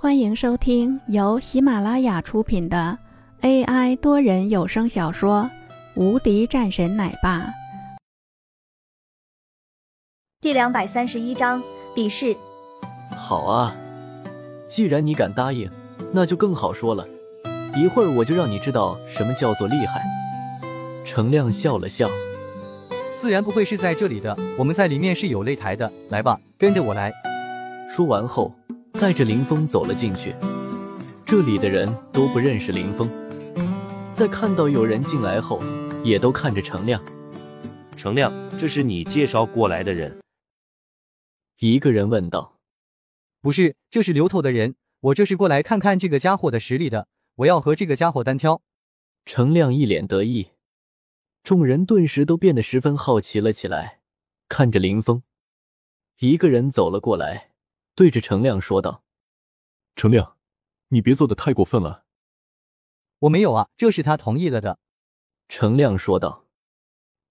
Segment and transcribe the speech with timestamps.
[0.00, 2.96] 欢迎收听由喜马拉雅出品的
[3.40, 5.42] AI 多人有声小说
[6.00, 7.40] 《无敌战神奶爸》
[10.40, 11.60] 第两百三十一章
[11.96, 12.36] 比试。
[13.16, 13.74] 好啊，
[14.70, 15.68] 既然你敢答应，
[16.14, 17.04] 那就更好说了。
[17.74, 20.00] 一会儿我就让你知道什么叫做厉害。
[21.04, 22.08] 程亮笑了笑，
[23.16, 25.90] 自然不会是在这里的，我们在里面是有擂台的。
[26.08, 27.12] 来吧，跟着我来。
[27.90, 28.54] 说完后。
[29.00, 30.34] 带着林峰走了进去，
[31.24, 33.08] 这里的人都不认识林峰，
[34.12, 35.62] 在看到有人进来后，
[36.02, 37.00] 也都看着程亮。
[37.96, 40.18] 程亮，这是你介绍过来的人？
[41.60, 42.58] 一个人问道。
[43.40, 48.62] 不是，这是刘头的人，我这是过来看看这个家伙的实力的，我要和这个家伙单挑。
[49.24, 50.48] 程亮一脸得意，
[51.44, 54.00] 众人顿时都变得十分好奇了起来，
[54.48, 55.22] 看着林峰。
[56.18, 57.50] 一个人走了过来。
[57.98, 59.02] 对着程亮说道
[59.96, 60.36] ：“程亮，
[60.90, 62.06] 你别做的太过分了。
[63.18, 64.78] ”“我没有啊，这是他同意了的。”
[65.50, 66.46] 程亮说道，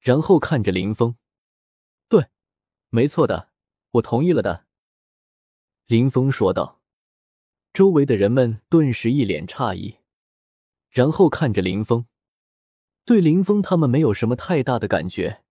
[0.00, 1.16] 然后看着林峰
[2.10, 2.26] ：“对，
[2.88, 3.52] 没错的，
[3.92, 4.66] 我同意了的。”
[5.86, 6.82] 林峰说道。
[7.72, 9.98] 周围的人们顿时一脸诧异，
[10.90, 12.06] 然后看着林峰，
[13.04, 15.44] 对林峰他们没有什么太大的感觉，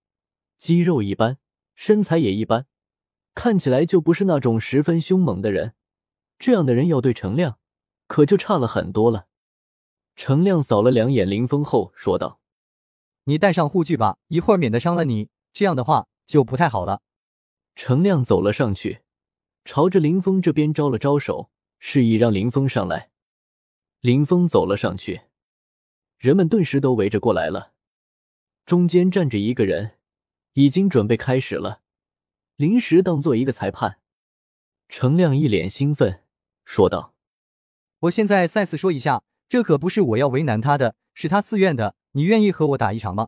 [0.57, 1.37] 肌肉一般，
[1.73, 2.67] 身材也一般。
[3.35, 5.73] 看起来就不是那种十分凶猛的人，
[6.39, 7.59] 这样的人要对程亮，
[8.07, 9.27] 可就差了很多了。
[10.15, 12.39] 程亮扫了两眼林峰后说道
[13.25, 15.29] ：“你带上护具吧，一会儿免得伤了你。
[15.51, 17.01] 这样的话就不太好了。”
[17.75, 19.01] 程亮走了上去，
[19.65, 23.09] 朝着林峰这边招了招手，示意让林峰上来。
[23.99, 25.23] 林峰走了上去，
[26.17, 27.73] 人们顿时都围着过来了。
[28.65, 29.97] 中间站着一个人，
[30.53, 31.81] 已经准备开始了。
[32.57, 33.99] 临时当做一个裁判，
[34.87, 36.23] 程亮一脸兴奋
[36.63, 37.13] 说道
[37.99, 41.95] ：“我现在再次说一下，这可不是我要为难他的，是他自愿的。
[42.11, 43.27] 你愿意和我打一场吗？”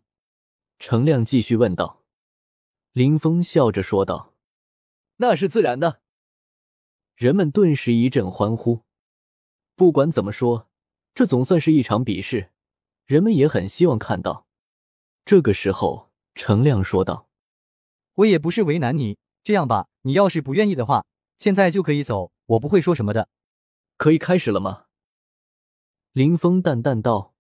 [0.80, 2.06] 程亮继续问道。
[2.94, 4.34] 林峰笑着说道
[5.18, 6.00] ：“那是自然的。”
[7.18, 8.84] 人们顿时一阵欢呼。
[9.76, 10.70] 不管怎么说，
[11.14, 12.52] 这总算是一场比试，
[13.06, 14.48] 人们也很希望看到。
[15.26, 17.28] 这个时候，程亮说道。
[18.14, 21.06] 我也不是为难你，这样吧，你要是不愿意的话，
[21.38, 23.30] 现在就可以走，我不会说什么的。
[23.96, 24.88] 可以开始了吗？
[26.12, 27.34] 林峰淡淡道，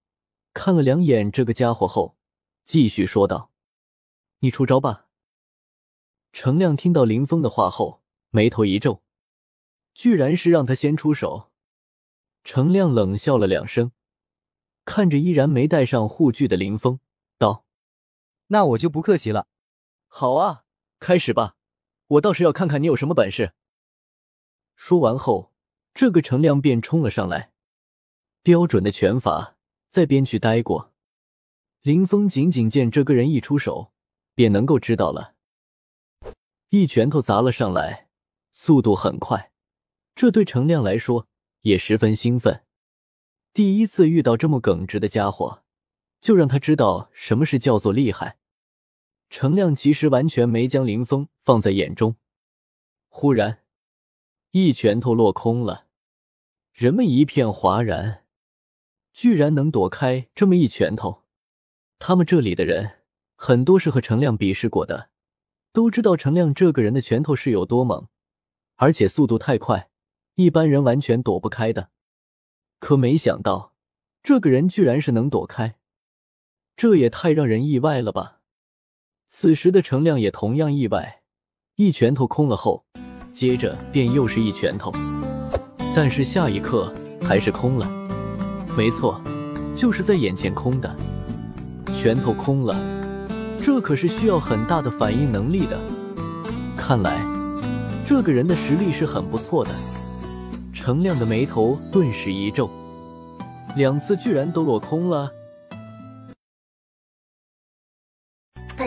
[0.53, 2.16] 看了两眼这个家伙后，
[2.63, 3.51] 继续说道
[4.40, 5.07] ：“你出招吧。”
[6.31, 9.03] 程亮听到林峰的话后，眉头一皱，
[9.94, 11.51] 居然是让他先出手。
[12.46, 13.91] 程亮冷笑了两声，
[14.85, 17.01] 看着依然没戴上护具的林峰，
[17.38, 17.66] 道
[18.47, 19.46] ：“那我就不客气了。”
[20.07, 20.63] 好啊。
[21.00, 21.56] 开始吧，
[22.07, 23.53] 我倒是要看看你有什么本事。
[24.75, 25.51] 说完后，
[25.94, 27.51] 这个程亮便冲了上来，
[28.44, 29.57] 标准的拳法
[29.90, 30.94] 在边区待过。
[31.81, 33.91] 林峰仅仅见这个人一出手，
[34.35, 35.35] 便能够知道了，
[36.69, 38.07] 一拳头砸了上来，
[38.53, 39.51] 速度很快，
[40.16, 41.28] 这对程亮来说
[41.62, 42.63] 也十分兴奋。
[43.53, 45.63] 第一次遇到这么耿直的家伙，
[46.22, 48.38] 就让他知道什么是叫做厉害。
[49.29, 52.18] 程亮其实完全没将林峰放在眼中。
[53.08, 53.63] 忽然，
[54.52, 55.85] 一拳头落空了，
[56.74, 58.25] 人们一片哗然，
[59.13, 61.24] 居然能躲开这么一拳头。
[62.00, 62.97] 他们这里的人
[63.38, 65.09] 很多是和程亮比试过的，
[65.72, 68.09] 都知道程亮这个人的拳头是有多猛，
[68.75, 69.90] 而且速度太快，
[70.35, 71.91] 一般人完全躲不开的。
[72.79, 73.74] 可没想到，
[74.22, 75.79] 这个人居然是能躲开，
[76.75, 78.41] 这也太让人意外了吧！
[79.28, 81.24] 此时的程亮也同样意外，
[81.79, 82.83] 一拳头空了后，
[83.31, 84.91] 接着便又是一拳头，
[85.95, 87.88] 但是下一刻还是空了。
[88.75, 89.21] 没错，
[89.75, 90.95] 就是在眼前空的，
[91.93, 92.75] 拳头空了，
[93.59, 95.79] 这可是需要很大的反应能力的。
[96.75, 97.23] 看来
[98.03, 99.69] 这个人的实力是很不错的。
[100.73, 102.67] 程亮的眉头顿时一皱，
[103.75, 105.31] 两次居然都落空了。